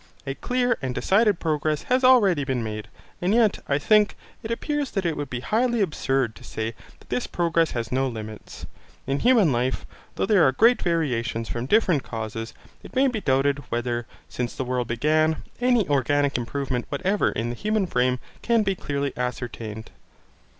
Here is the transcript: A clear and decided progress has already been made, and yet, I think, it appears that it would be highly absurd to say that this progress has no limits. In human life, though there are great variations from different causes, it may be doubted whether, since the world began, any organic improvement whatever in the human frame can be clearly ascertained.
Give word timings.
A 0.25 0.33
clear 0.33 0.79
and 0.81 0.95
decided 0.95 1.39
progress 1.39 1.83
has 1.83 2.03
already 2.03 2.43
been 2.43 2.63
made, 2.63 2.87
and 3.21 3.35
yet, 3.35 3.59
I 3.69 3.77
think, 3.77 4.15
it 4.41 4.49
appears 4.49 4.89
that 4.89 5.05
it 5.05 5.15
would 5.15 5.29
be 5.29 5.41
highly 5.41 5.79
absurd 5.79 6.33
to 6.37 6.43
say 6.43 6.73
that 6.97 7.09
this 7.09 7.27
progress 7.27 7.69
has 7.73 7.91
no 7.91 8.07
limits. 8.07 8.65
In 9.05 9.19
human 9.19 9.51
life, 9.51 9.85
though 10.15 10.25
there 10.25 10.41
are 10.47 10.53
great 10.53 10.81
variations 10.81 11.49
from 11.49 11.67
different 11.67 12.01
causes, 12.01 12.55
it 12.81 12.95
may 12.95 13.09
be 13.09 13.21
doubted 13.21 13.59
whether, 13.69 14.07
since 14.27 14.55
the 14.55 14.65
world 14.65 14.87
began, 14.87 15.43
any 15.59 15.87
organic 15.87 16.35
improvement 16.35 16.87
whatever 16.89 17.29
in 17.29 17.49
the 17.49 17.55
human 17.55 17.85
frame 17.85 18.17
can 18.41 18.63
be 18.63 18.73
clearly 18.73 19.13
ascertained. 19.15 19.91